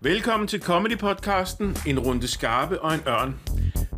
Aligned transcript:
Velkommen 0.00 0.48
til 0.48 0.62
Comedy-podcasten 0.62 1.88
En 1.88 1.98
Runde 1.98 2.28
Skarpe 2.28 2.80
og 2.82 2.94
en 2.94 3.00
Ørn. 3.08 3.40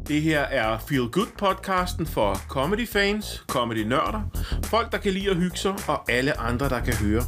Det 0.09 0.23
her 0.23 0.41
er 0.41 0.79
Feel 0.79 1.09
Good-podcasten 1.17 2.07
for 2.07 2.35
comedy-fans, 2.49 3.45
comedy-nørder, 3.49 4.23
folk, 4.65 4.93
der 4.93 4.99
kan 4.99 5.13
lide 5.13 5.31
at 5.31 5.37
hygge 5.37 5.57
sig, 5.57 5.75
og 5.89 6.11
alle 6.11 6.41
andre, 6.41 6.69
der 6.69 6.81
kan 6.81 6.95
høre. 6.95 7.23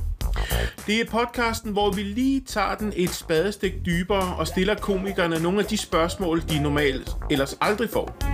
Det 0.87 1.01
er 1.01 1.05
podcasten, 1.11 1.73
hvor 1.73 1.91
vi 1.91 2.03
lige 2.03 2.41
tager 2.47 2.75
den 2.75 2.93
et 2.97 3.11
spadestik 3.11 3.73
dybere 3.87 4.37
og 4.37 4.47
stiller 4.47 4.75
komikerne 4.75 5.43
nogle 5.43 5.59
af 5.59 5.65
de 5.65 5.77
spørgsmål, 5.77 6.43
de 6.49 6.63
normalt 6.63 7.11
ellers 7.31 7.57
aldrig 7.61 7.91
får. 7.91 8.32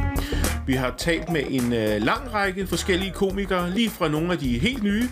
Vi 0.69 0.75
har 0.75 0.95
talt 0.99 1.29
med 1.31 1.43
en 1.49 1.73
øh, 1.73 2.03
lang 2.03 2.35
række 2.35 2.67
forskellige 2.67 3.11
komikere, 3.11 3.71
lige 3.71 3.91
fra 3.91 4.09
nogle 4.09 4.33
af 4.33 4.39
de 4.39 4.59
helt 4.59 4.83
nye, 4.83 5.09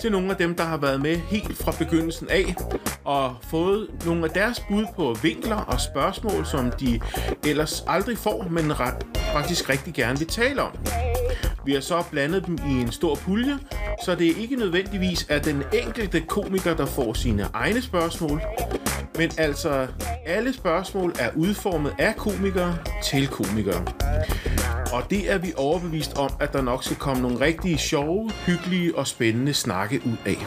til 0.00 0.12
nogle 0.12 0.30
af 0.30 0.36
dem, 0.36 0.54
der 0.54 0.64
har 0.64 0.76
været 0.76 1.00
med 1.00 1.16
helt 1.16 1.56
fra 1.56 1.72
begyndelsen 1.78 2.28
af, 2.28 2.54
og 3.04 3.36
fået 3.50 3.88
nogle 4.06 4.24
af 4.24 4.30
deres 4.30 4.62
bud 4.68 4.84
på 4.96 5.16
vinkler 5.22 5.56
og 5.56 5.80
spørgsmål, 5.80 6.46
som 6.46 6.72
de 6.80 7.00
ellers 7.46 7.84
aldrig 7.86 8.18
får, 8.18 8.46
men 8.50 8.72
faktisk 9.32 9.68
rigtig 9.70 9.94
gerne 9.94 10.18
vil 10.18 10.28
tale 10.28 10.62
om. 10.62 10.72
Vi 11.64 11.72
har 11.72 11.80
så 11.80 12.04
blandet 12.10 12.46
dem 12.46 12.58
i 12.68 12.72
en 12.72 12.92
stor 12.92 13.14
pulje, 13.14 13.58
så 14.04 14.14
det 14.14 14.26
er 14.26 14.40
ikke 14.40 14.56
nødvendigvis 14.56 15.26
er 15.28 15.38
den 15.38 15.62
enkelte 15.72 16.20
komiker, 16.20 16.74
der 16.74 16.86
får 16.86 17.12
sine 17.12 17.48
egne 17.54 17.82
spørgsmål, 17.82 18.42
men 19.18 19.30
altså 19.38 19.86
alle 20.26 20.52
spørgsmål 20.52 21.14
er 21.18 21.30
udformet 21.36 21.92
af 21.98 22.16
komikere 22.16 22.76
til 23.04 23.28
komikere. 23.28 23.84
Og 24.92 25.10
det 25.10 25.30
er 25.30 25.38
vi 25.38 25.52
overbevist 25.56 26.18
om, 26.18 26.30
at 26.40 26.52
der 26.52 26.62
nok 26.62 26.84
skal 26.84 26.96
komme 26.96 27.22
nogle 27.22 27.40
rigtig 27.40 27.78
sjove, 27.78 28.30
hyggelige 28.46 28.96
og 28.96 29.06
spændende 29.06 29.54
snakke 29.54 30.02
ud 30.06 30.16
af. 30.26 30.46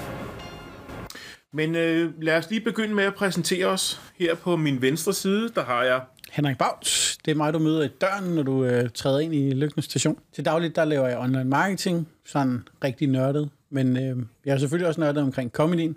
Men 1.54 1.76
øh, 1.76 2.12
lad 2.22 2.38
os 2.38 2.50
lige 2.50 2.62
begynde 2.62 2.96
med 2.96 3.04
at 3.04 3.16
præsentere 3.16 3.66
os. 3.66 4.02
Her 4.20 4.36
på 4.36 4.56
min 4.56 4.82
venstre 4.82 5.14
side, 5.14 5.50
der 5.56 5.64
har 5.64 5.84
jeg... 5.84 6.02
Henrik 6.34 6.58
Bauts. 6.58 7.18
Det 7.26 7.32
er 7.32 7.36
mig, 7.36 7.54
du 7.54 7.60
møder 7.60 7.84
i 7.84 7.88
døren, 7.88 8.36
når 8.36 8.44
du 8.44 8.66
øh, 8.66 8.90
træder 8.90 9.20
ind 9.20 9.36
i 9.36 9.52
Lykkens 9.52 9.86
Station. 9.86 10.20
Til 10.32 10.46
dagligt, 10.46 10.76
der 10.76 10.86
laver 10.86 11.08
jeg 11.08 11.18
online 11.18 11.44
marketing, 11.44 12.08
sådan 12.26 12.68
rigtig 12.84 13.08
nørdet. 13.08 13.50
Men 13.70 13.98
øh, 13.98 14.18
jeg 14.46 14.54
er 14.54 14.58
selvfølgelig 14.58 14.88
også 14.88 15.02
nørdet 15.02 15.24
omkring 15.24 15.52
comedyen. 15.52 15.96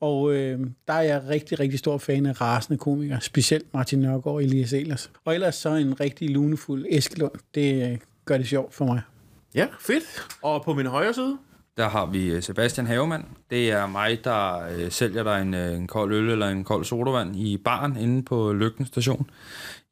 Og 0.00 0.32
øh, 0.32 0.60
der 0.88 0.94
er 0.94 1.00
jeg 1.00 1.22
rigtig, 1.28 1.60
rigtig 1.60 1.78
stor 1.78 1.98
fan 1.98 2.26
af 2.26 2.40
rasende 2.40 2.78
komikere. 2.78 3.20
Specielt 3.20 3.74
Martin 3.74 3.98
Nørgaard 3.98 4.34
og 4.34 4.44
Elias 4.44 4.72
Elers. 4.72 5.10
Og 5.24 5.34
ellers 5.34 5.54
så 5.54 5.74
en 5.74 6.00
rigtig 6.00 6.30
lunefuld 6.30 6.86
Eskelund. 6.88 7.32
Det 7.54 7.90
øh, 7.90 7.98
gør 8.24 8.36
det 8.36 8.48
sjovt 8.48 8.74
for 8.74 8.84
mig. 8.84 9.00
Ja, 9.54 9.66
fedt. 9.80 10.04
Og 10.42 10.64
på 10.64 10.74
min 10.74 10.86
højre 10.86 11.14
side? 11.14 11.38
Der 11.80 11.88
har 11.88 12.06
vi 12.06 12.26
øh, 12.26 12.42
Sebastian 12.42 12.86
Havemann. 12.86 13.26
Det 13.50 13.70
er 13.70 13.86
mig, 13.86 14.24
der 14.24 14.68
øh, 14.76 14.90
sælger 14.90 15.22
dig 15.22 15.42
en, 15.42 15.54
øh, 15.54 15.76
en 15.76 15.86
kold 15.86 16.14
øl 16.14 16.30
eller 16.30 16.48
en 16.48 16.64
kold 16.64 16.84
sodavand 16.84 17.36
i 17.36 17.56
baren 17.56 17.96
inde 17.96 18.22
på 18.22 18.52
Lygten 18.52 18.86
station. 18.86 19.30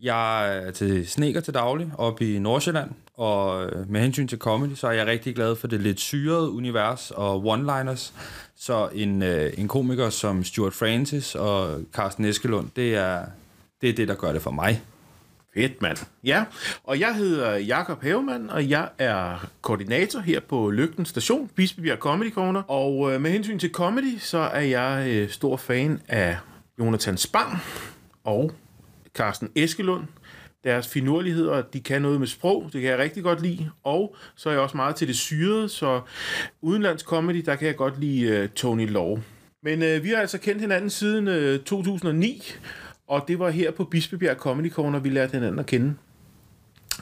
Jeg 0.01 0.57
er 0.57 0.71
til 0.71 1.09
sneker 1.09 1.41
til 1.41 1.55
daglig 1.55 1.93
op 1.99 2.23
i 2.23 2.39
Nordsjælland, 2.39 2.91
og 3.15 3.65
øh, 3.65 3.91
med 3.91 4.01
hensyn 4.01 4.29
til 4.29 4.39
comedy, 4.39 4.75
så 4.75 4.87
er 4.87 4.93
jeg 4.93 5.07
rigtig 5.07 5.35
glad 5.35 5.57
for 5.57 5.67
det 5.67 5.81
lidt 5.81 6.01
syrede 6.01 6.51
univers 6.51 7.11
og 7.11 7.55
one-liners. 7.55 8.13
Så 8.57 8.89
en, 8.95 9.23
øh, 9.23 9.53
en 9.59 9.69
komiker 9.69 10.11
som 10.11 10.45
Stuart 10.45 10.73
Francis 10.73 11.35
og 11.35 11.81
Carsten 11.93 12.25
Eskelund, 12.25 12.69
det 12.77 12.95
er, 12.95 13.21
det 13.81 13.89
er 13.89 13.95
det, 13.95 14.09
der 14.09 14.15
gør 14.15 14.33
det 14.33 14.43
for 14.43 14.51
mig. 14.51 14.83
Fedt, 15.59 15.83
mand. 15.83 15.97
Ja, 16.25 16.45
og 16.85 17.01
jeg 17.01 17.15
hedder 17.15 17.57
Jakob 17.57 18.03
Havemann, 18.03 18.51
og 18.51 18.71
jeg 18.71 18.89
er 18.99 19.51
koordinator 19.61 20.21
her 20.21 20.41
på 20.41 20.71
Lygten 20.71 21.07
Station, 21.07 21.51
Bispebjerg 21.55 21.99
Comedy 21.99 22.33
Corner. 22.33 22.63
Og 22.63 23.13
øh, 23.13 23.21
med 23.21 23.31
hensyn 23.31 23.59
til 23.59 23.73
comedy, 23.73 24.19
så 24.19 24.39
er 24.39 24.61
jeg 24.61 25.07
øh, 25.09 25.29
stor 25.31 25.57
fan 25.57 26.01
af 26.09 26.37
Jonathan 26.79 27.17
Spang 27.17 27.59
og 28.25 28.53
Carsten 29.15 29.51
Eskelund. 29.55 30.05
Deres 30.65 30.89
finurligheder, 30.89 31.63
de 31.63 31.81
kan 31.81 32.03
noget 32.03 32.19
med 32.19 32.27
sprog, 32.27 32.71
det 32.73 32.81
kan 32.81 32.91
jeg 32.91 32.99
rigtig 32.99 33.23
godt 33.23 33.43
lide. 33.43 33.71
Og 33.85 34.17
så 34.37 34.49
er 34.49 34.53
jeg 34.53 34.63
også 34.63 34.77
meget 34.77 34.97
til 34.97 35.09
det 35.09 35.17
syrede, 35.17 35.69
så 35.69 36.01
udenlands 36.63 37.03
comedy, 37.03 37.43
der 37.47 37.57
kan 37.57 37.67
jeg 37.67 37.77
godt 37.77 38.01
lide 38.01 38.23
øh, 38.23 38.49
Tony 38.49 38.91
Law. 38.91 39.19
Men 39.63 39.83
øh, 39.83 40.05
vi 40.05 40.09
har 40.09 40.17
altså 40.17 40.39
kendt 40.39 40.61
hinanden 40.61 40.91
siden 40.91 41.29
øh, 41.29 41.61
2009, 41.61 42.43
og 43.09 43.25
det 43.29 43.39
var 43.39 43.51
her 43.51 43.71
på 43.71 43.85
Bispebjerg 43.85 44.37
Comedy 44.37 44.71
Corner, 44.71 44.99
vi 44.99 45.09
lærte 45.09 45.33
hinanden 45.33 45.59
at 45.59 45.67
kende. 45.67 45.95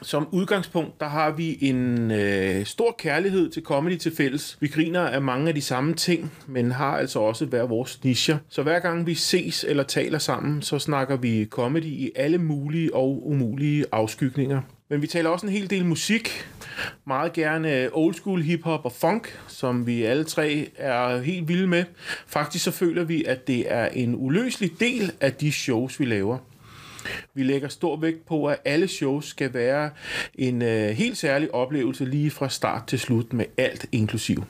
Som 0.02 0.28
udgangspunkt, 0.32 1.00
der 1.00 1.06
har 1.06 1.30
vi 1.30 1.58
en 1.60 2.10
øh, 2.10 2.66
stor 2.66 2.94
kærlighed 2.98 3.50
til 3.50 3.62
comedy 3.62 3.96
til 3.96 4.16
fælles. 4.16 4.56
Vi 4.60 4.68
griner 4.68 5.00
af 5.00 5.22
mange 5.22 5.48
af 5.48 5.54
de 5.54 5.60
samme 5.60 5.94
ting, 5.94 6.32
men 6.46 6.70
har 6.70 6.96
altså 6.96 7.18
også 7.18 7.46
hver 7.46 7.62
vores 7.62 8.04
nischer. 8.04 8.38
Så 8.48 8.62
hver 8.62 8.78
gang 8.78 9.06
vi 9.06 9.14
ses 9.14 9.64
eller 9.64 9.82
taler 9.82 10.18
sammen, 10.18 10.62
så 10.62 10.78
snakker 10.78 11.16
vi 11.16 11.44
comedy 11.50 11.84
i 11.84 12.10
alle 12.16 12.38
mulige 12.38 12.94
og 12.94 13.26
umulige 13.26 13.84
afskygninger. 13.92 14.60
Men 14.88 15.02
vi 15.02 15.06
taler 15.06 15.30
også 15.30 15.46
en 15.46 15.52
hel 15.52 15.70
del 15.70 15.84
musik. 15.84 16.46
Meget 17.04 17.32
gerne 17.32 17.76
øh, 17.76 17.88
old 17.92 18.14
school 18.14 18.42
hiphop 18.42 18.84
og 18.84 18.92
funk, 18.92 19.40
som 19.48 19.86
vi 19.86 20.02
alle 20.02 20.24
tre 20.24 20.68
er 20.76 21.18
helt 21.18 21.48
vilde 21.48 21.66
med. 21.66 21.84
Faktisk 22.26 22.64
så 22.64 22.70
føler 22.70 23.04
vi, 23.04 23.24
at 23.24 23.46
det 23.46 23.72
er 23.72 23.86
en 23.86 24.14
uløselig 24.16 24.80
del 24.80 25.12
af 25.20 25.32
de 25.34 25.52
shows, 25.52 26.00
vi 26.00 26.04
laver. 26.04 26.38
Vi 27.34 27.42
lægger 27.42 27.68
stor 27.68 27.96
vægt 27.96 28.26
på, 28.26 28.46
at 28.46 28.58
alle 28.64 28.88
shows 28.88 29.28
skal 29.28 29.54
være 29.54 29.90
en 30.34 30.62
øh, 30.62 30.88
helt 30.88 31.16
særlig 31.16 31.54
oplevelse 31.54 32.04
lige 32.04 32.30
fra 32.30 32.48
start 32.48 32.86
til 32.86 32.98
slut 32.98 33.32
med 33.32 33.44
alt 33.56 33.86
inklusiv. 33.92 34.44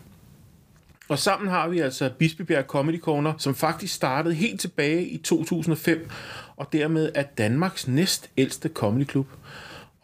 Og 1.08 1.18
sammen 1.18 1.48
har 1.48 1.68
vi 1.68 1.78
altså 1.78 2.10
Bispebjerg 2.18 2.64
Comedy 2.64 3.00
Corner, 3.00 3.32
som 3.38 3.54
faktisk 3.54 3.94
startede 3.94 4.34
helt 4.34 4.60
tilbage 4.60 5.06
i 5.06 5.18
2005, 5.18 6.08
og 6.56 6.72
dermed 6.72 7.12
er 7.14 7.22
Danmarks 7.22 7.88
næst 7.88 8.30
ældste 8.36 8.68
comedyklub. 8.68 9.26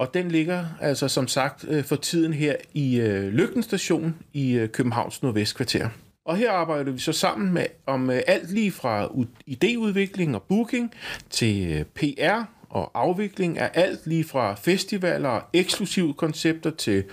Og 0.03 0.15
den 0.15 0.31
ligger 0.31 0.65
altså 0.81 1.09
som 1.09 1.29
sagt 1.29 1.65
øh, 1.69 1.85
for 1.85 1.97
tiden 1.97 2.33
her 2.33 2.57
i 2.75 3.01
øh, 3.01 3.33
Lygten 3.33 3.63
Station 3.63 4.15
i 4.33 4.53
øh, 4.53 4.69
Københavns 4.69 5.23
Nordvestkvarter. 5.23 5.89
Og 6.25 6.37
her 6.37 6.53
arbejder 6.53 6.93
vi 6.93 6.99
så 6.99 7.13
sammen 7.13 7.53
med 7.53 7.67
om 7.87 8.11
alt 8.11 8.53
lige 8.53 8.73
fra 8.73 9.07
idéudvikling 9.51 10.35
og 10.35 10.43
booking 10.43 10.95
til 11.31 11.85
PR 11.95 12.43
og 12.71 12.91
afvikling 12.95 13.59
af 13.59 13.71
alt 13.75 14.07
lige 14.07 14.25
fra 14.25 14.55
festivaler 14.55 15.29
og 15.29 15.43
eksklusive 15.53 16.15
koncepter 16.15 16.71
til 16.71 17.05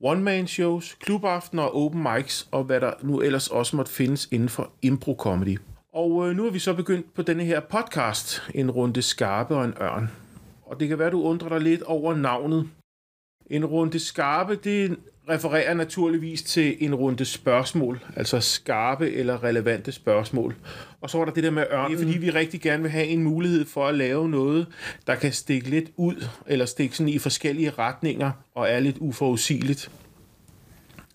one-man-shows, 0.00 0.96
klubaftener 1.00 1.62
og 1.62 1.84
open 1.84 2.06
mics 2.14 2.48
og 2.50 2.64
hvad 2.64 2.80
der 2.80 2.92
nu 3.02 3.20
ellers 3.20 3.48
også 3.48 3.76
måtte 3.76 3.92
findes 3.92 4.28
inden 4.30 4.48
for 4.48 4.70
impro-comedy. 4.82 5.56
Og 5.94 6.34
nu 6.34 6.46
er 6.46 6.50
vi 6.50 6.58
så 6.58 6.74
begyndt 6.74 7.14
på 7.14 7.22
denne 7.22 7.44
her 7.44 7.60
podcast, 7.60 8.42
en 8.54 8.70
runde 8.70 9.02
skarpe 9.02 9.54
og 9.54 9.64
en 9.64 9.74
ørn 9.80 10.10
og 10.72 10.80
det 10.80 10.88
kan 10.88 10.98
være, 10.98 11.10
du 11.10 11.22
undrer 11.22 11.48
dig 11.48 11.60
lidt 11.60 11.82
over 11.82 12.14
navnet. 12.14 12.68
En 13.46 13.64
runde 13.64 13.98
skarpe, 13.98 14.54
det 14.54 14.96
refererer 15.28 15.74
naturligvis 15.74 16.42
til 16.42 16.76
en 16.80 16.94
runde 16.94 17.24
spørgsmål, 17.24 18.04
altså 18.16 18.40
skarpe 18.40 19.12
eller 19.12 19.44
relevante 19.44 19.92
spørgsmål. 19.92 20.56
Og 21.00 21.10
så 21.10 21.18
var 21.18 21.24
der 21.24 21.32
det 21.32 21.44
der 21.44 21.50
med 21.50 21.66
ørnen, 21.72 21.98
fordi 21.98 22.18
vi 22.18 22.30
rigtig 22.30 22.60
gerne 22.60 22.82
vil 22.82 22.90
have 22.90 23.06
en 23.06 23.22
mulighed 23.22 23.64
for 23.64 23.86
at 23.86 23.94
lave 23.94 24.28
noget, 24.28 24.66
der 25.06 25.14
kan 25.14 25.32
stikke 25.32 25.70
lidt 25.70 25.90
ud, 25.96 26.28
eller 26.46 26.64
stikke 26.64 26.96
sådan 26.96 27.12
i 27.12 27.18
forskellige 27.18 27.70
retninger, 27.70 28.30
og 28.54 28.68
er 28.70 28.80
lidt 28.80 28.96
uforudsigeligt. 29.00 29.90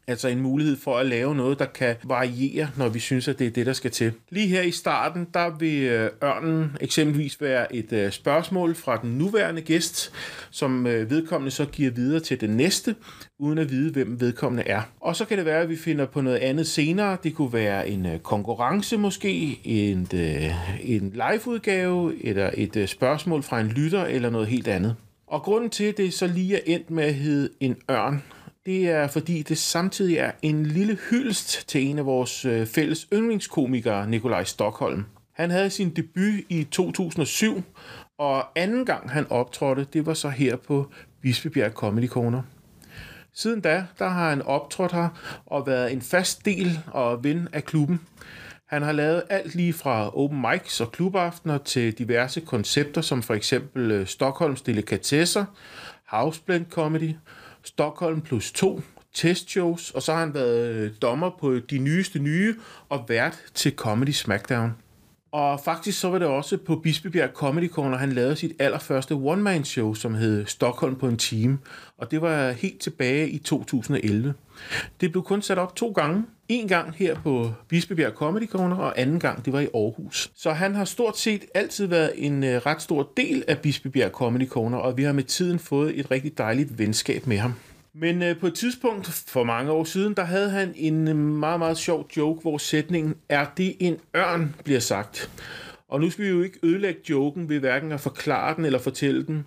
Altså 0.09 0.27
en 0.27 0.41
mulighed 0.41 0.77
for 0.77 0.97
at 0.97 1.05
lave 1.05 1.35
noget, 1.35 1.59
der 1.59 1.65
kan 1.65 1.95
variere, 2.03 2.69
når 2.77 2.89
vi 2.89 2.99
synes, 2.99 3.27
at 3.27 3.39
det 3.39 3.47
er 3.47 3.51
det, 3.51 3.65
der 3.65 3.73
skal 3.73 3.91
til. 3.91 4.11
Lige 4.29 4.47
her 4.47 4.61
i 4.61 4.71
starten, 4.71 5.27
der 5.33 5.57
vil 5.57 5.83
øh, 5.83 6.09
ørnen 6.23 6.77
eksempelvis 6.81 7.41
være 7.41 7.75
et 7.75 7.93
øh, 7.93 8.11
spørgsmål 8.11 8.75
fra 8.75 8.99
den 9.01 9.17
nuværende 9.17 9.61
gæst, 9.61 10.11
som 10.51 10.87
øh, 10.87 11.09
vedkommende 11.09 11.51
så 11.51 11.65
giver 11.65 11.91
videre 11.91 12.19
til 12.19 12.41
den 12.41 12.49
næste, 12.49 12.95
uden 13.39 13.57
at 13.57 13.71
vide, 13.71 13.91
hvem 13.91 14.21
vedkommende 14.21 14.63
er. 14.63 14.81
Og 14.99 15.15
så 15.15 15.25
kan 15.25 15.37
det 15.37 15.45
være, 15.45 15.61
at 15.61 15.69
vi 15.69 15.75
finder 15.75 16.05
på 16.05 16.21
noget 16.21 16.37
andet 16.37 16.67
senere. 16.67 17.17
Det 17.23 17.35
kunne 17.35 17.53
være 17.53 17.89
en 17.89 18.07
konkurrence 18.23 18.97
måske, 18.97 19.59
en, 19.63 20.07
en 20.81 21.13
liveudgave, 21.13 22.25
eller 22.25 22.51
et 22.53 22.89
spørgsmål 22.89 23.43
fra 23.43 23.59
en 23.59 23.67
lytter, 23.67 24.05
eller 24.05 24.29
noget 24.29 24.47
helt 24.47 24.67
andet. 24.67 24.95
Og 25.27 25.41
grunden 25.41 25.69
til, 25.69 25.83
at 25.83 25.97
det 25.97 26.13
så 26.13 26.27
lige 26.27 26.55
er 26.55 26.61
endt 26.65 26.91
med 26.91 27.03
at 27.03 27.13
hedde 27.13 27.49
en 27.59 27.75
ørn, 27.91 28.23
det 28.67 28.89
er 28.89 29.07
fordi 29.07 29.41
det 29.41 29.57
samtidig 29.57 30.17
er 30.17 30.31
en 30.41 30.65
lille 30.65 30.97
hyldest 31.09 31.67
til 31.67 31.81
en 31.81 31.99
af 31.99 32.05
vores 32.05 32.45
øh, 32.45 32.67
fælles 32.67 33.07
yndlingskomikere, 33.13 34.09
Nikolaj 34.09 34.43
Stockholm. 34.43 35.05
Han 35.33 35.51
havde 35.51 35.69
sin 35.69 35.89
debut 35.89 36.33
i 36.49 36.67
2007, 36.71 37.63
og 38.17 38.45
anden 38.55 38.85
gang 38.85 39.11
han 39.11 39.25
optrådte, 39.29 39.87
det 39.93 40.05
var 40.05 40.13
så 40.13 40.29
her 40.29 40.55
på 40.55 40.91
Bispebjerg 41.21 41.71
Comedy 41.71 42.07
Corner. 42.07 42.41
Siden 43.33 43.61
da, 43.61 43.85
der 43.99 44.07
har 44.07 44.29
han 44.29 44.41
optrådt 44.41 44.91
her 44.91 45.09
og 45.45 45.67
været 45.67 45.91
en 45.93 46.01
fast 46.01 46.45
del 46.45 46.79
og 46.87 47.23
ven 47.23 47.47
af 47.53 47.63
klubben. 47.63 47.99
Han 48.65 48.81
har 48.81 48.91
lavet 48.91 49.23
alt 49.29 49.55
lige 49.55 49.73
fra 49.73 50.17
open 50.17 50.45
mics 50.51 50.81
og 50.81 50.91
klubaftener 50.91 51.57
til 51.57 51.97
diverse 51.97 52.41
koncepter, 52.41 53.01
som 53.01 53.23
for 53.23 53.33
eksempel 53.33 53.91
øh, 53.91 54.07
Stockholms 54.07 54.61
Delikatesser, 54.61 55.45
Houseblend 56.07 56.65
Comedy, 56.69 57.13
Stockholm 57.67 58.21
plus 58.21 58.51
2 58.51 58.81
testshows, 59.13 59.91
og 59.91 60.01
så 60.01 60.13
har 60.13 60.19
han 60.19 60.33
været 60.33 60.75
øh, 60.75 60.91
dommer 61.01 61.29
på 61.39 61.59
de 61.59 61.77
nyeste 61.77 62.19
nye 62.19 62.55
og 62.89 63.05
vært 63.07 63.43
til 63.53 63.75
Comedy 63.75 64.11
Smackdown. 64.11 64.71
Og 65.31 65.59
faktisk 65.65 65.99
så 65.99 66.09
var 66.09 66.19
det 66.19 66.27
også 66.27 66.57
på 66.57 66.75
Bispebjerg 66.75 67.29
Comedy 67.33 67.69
Corner, 67.69 67.97
han 67.97 68.11
lavede 68.11 68.35
sit 68.35 68.51
allerførste 68.59 69.11
one-man-show, 69.11 69.93
som 69.93 70.15
hed 70.15 70.45
Stockholm 70.45 70.95
på 70.95 71.07
en 71.07 71.17
time. 71.17 71.57
Og 71.97 72.11
det 72.11 72.21
var 72.21 72.51
helt 72.51 72.79
tilbage 72.79 73.29
i 73.29 73.37
2011. 73.37 74.33
Det 75.01 75.11
blev 75.11 75.23
kun 75.23 75.41
sat 75.41 75.57
op 75.57 75.75
to 75.75 75.91
gange. 75.91 76.23
En 76.49 76.67
gang 76.67 76.93
her 76.95 77.15
på 77.15 77.51
Bispebjerg 77.67 78.13
Comedy 78.13 78.49
Corner, 78.49 78.75
og 78.75 78.99
anden 78.99 79.19
gang, 79.19 79.45
det 79.45 79.53
var 79.53 79.59
i 79.59 79.67
Aarhus. 79.73 80.31
Så 80.35 80.51
han 80.51 80.75
har 80.75 80.85
stort 80.85 81.17
set 81.17 81.45
altid 81.55 81.85
været 81.85 82.11
en 82.15 82.43
øh, 82.43 82.57
ret 82.65 82.81
stor 82.81 83.11
del 83.17 83.43
af 83.47 83.59
Bispebjerg 83.59 84.11
Comedy 84.11 84.47
Corner, 84.47 84.77
og 84.77 84.97
vi 84.97 85.03
har 85.03 85.13
med 85.13 85.23
tiden 85.23 85.59
fået 85.59 85.99
et 85.99 86.11
rigtig 86.11 86.37
dejligt 86.37 86.79
venskab 86.79 87.27
med 87.27 87.37
ham. 87.37 87.53
Men 87.93 88.23
øh, 88.23 88.39
på 88.39 88.47
et 88.47 88.53
tidspunkt 88.53 89.07
for 89.07 89.43
mange 89.43 89.71
år 89.71 89.83
siden, 89.83 90.13
der 90.13 90.23
havde 90.23 90.49
han 90.49 90.73
en 90.75 91.07
øh, 91.07 91.15
meget, 91.15 91.59
meget 91.59 91.77
sjov 91.77 92.09
joke, 92.17 92.41
hvor 92.41 92.57
sætningen, 92.57 93.15
er 93.29 93.45
det 93.57 93.75
en 93.79 93.97
ørn, 94.15 94.55
bliver 94.63 94.79
sagt. 94.79 95.29
Og 95.89 96.01
nu 96.01 96.09
skal 96.09 96.25
vi 96.25 96.29
jo 96.29 96.41
ikke 96.41 96.59
ødelægge 96.63 97.01
joken 97.09 97.49
ved 97.49 97.59
hverken 97.59 97.91
at 97.91 97.99
forklare 97.99 98.55
den 98.55 98.65
eller 98.65 98.79
fortælle 98.79 99.25
den. 99.25 99.45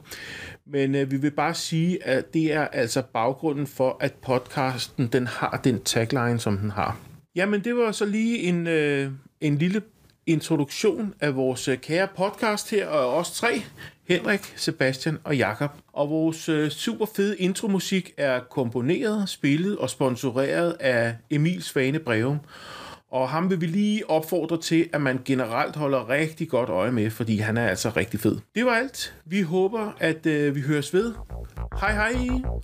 Men 0.66 0.94
øh, 0.94 1.10
vi 1.10 1.16
vil 1.16 1.30
bare 1.30 1.54
sige, 1.54 2.06
at 2.06 2.34
det 2.34 2.52
er 2.52 2.68
altså 2.68 3.02
baggrunden 3.02 3.66
for, 3.66 3.96
at 4.00 4.14
podcasten 4.14 5.06
den 5.06 5.26
har 5.26 5.60
den 5.64 5.82
tagline, 5.82 6.38
som 6.38 6.58
den 6.58 6.70
har. 6.70 6.98
Jamen, 7.36 7.64
det 7.64 7.76
var 7.76 7.92
så 7.92 8.04
lige 8.04 8.38
en, 8.38 8.66
øh, 8.66 9.10
en 9.40 9.58
lille 9.58 9.82
introduktion 10.26 11.14
af 11.20 11.36
vores 11.36 11.68
øh, 11.68 11.78
kære 11.78 12.08
podcast 12.16 12.70
her, 12.70 12.86
og 12.86 13.16
os 13.16 13.30
tre, 13.30 13.62
Henrik, 14.08 14.52
Sebastian 14.56 15.18
og 15.24 15.36
Jakob. 15.36 15.70
Og 15.92 16.10
vores 16.10 16.48
øh, 16.48 16.70
super 16.70 17.06
fede 17.16 17.38
intromusik 17.38 18.12
er 18.16 18.40
komponeret, 18.40 19.28
spillet 19.28 19.78
og 19.78 19.90
sponsoreret 19.90 20.76
af 20.80 21.14
Emil 21.30 21.62
Svane 21.62 21.98
Breum. 21.98 22.38
Og 23.12 23.28
ham 23.28 23.50
vil 23.50 23.60
vi 23.60 23.66
lige 23.66 24.10
opfordre 24.10 24.60
til, 24.60 24.88
at 24.92 25.00
man 25.00 25.20
generelt 25.24 25.76
holder 25.76 26.08
rigtig 26.08 26.48
godt 26.48 26.68
øje 26.68 26.92
med, 26.92 27.10
fordi 27.10 27.38
han 27.38 27.56
er 27.56 27.68
altså 27.68 27.92
rigtig 27.96 28.20
fed. 28.20 28.38
Det 28.54 28.66
var 28.66 28.72
alt. 28.72 29.14
Vi 29.24 29.42
håber, 29.42 29.96
at 30.00 30.26
øh, 30.26 30.54
vi 30.54 30.60
høres 30.60 30.94
ved. 30.94 31.14
Hej 31.80 31.92
hej! 31.92 32.12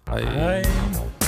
Hej. 0.09 0.21
Hej. 0.21 1.26